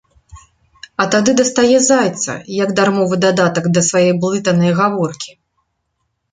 [1.03, 5.39] А тады дастае зайца, як дармовы дадатак да свае блытанае гаворкі.